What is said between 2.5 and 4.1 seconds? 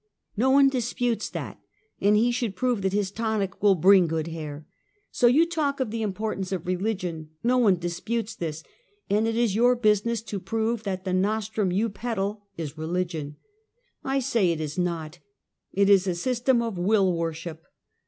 prove that his tonic will bring